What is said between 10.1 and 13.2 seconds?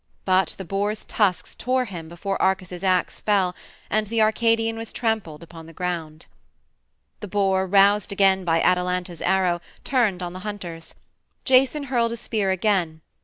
on the hunters. Jason hurled a spear again.